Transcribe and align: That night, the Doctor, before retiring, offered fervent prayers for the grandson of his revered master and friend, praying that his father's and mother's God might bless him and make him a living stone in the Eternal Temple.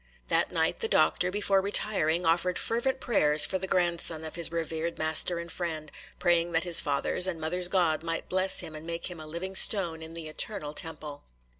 That 0.29 0.51
night, 0.51 0.79
the 0.79 0.87
Doctor, 0.87 1.29
before 1.29 1.61
retiring, 1.61 2.25
offered 2.25 2.57
fervent 2.57 2.99
prayers 2.99 3.45
for 3.45 3.59
the 3.59 3.67
grandson 3.67 4.25
of 4.25 4.33
his 4.33 4.51
revered 4.51 4.97
master 4.97 5.37
and 5.37 5.51
friend, 5.51 5.91
praying 6.17 6.53
that 6.53 6.63
his 6.63 6.79
father's 6.79 7.27
and 7.27 7.39
mother's 7.39 7.67
God 7.67 8.01
might 8.01 8.27
bless 8.27 8.61
him 8.61 8.73
and 8.73 8.87
make 8.87 9.11
him 9.11 9.19
a 9.19 9.27
living 9.27 9.53
stone 9.55 10.01
in 10.01 10.15
the 10.15 10.27
Eternal 10.27 10.73
Temple. 10.73 11.21